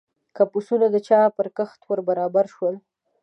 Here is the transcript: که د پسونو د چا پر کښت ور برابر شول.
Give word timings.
که 0.35 0.43
د 0.47 0.49
پسونو 0.51 0.85
د 0.91 0.97
چا 1.07 1.19
پر 1.37 1.47
کښت 1.57 1.79
ور 1.85 1.99
برابر 2.09 2.45
شول. 2.55 2.75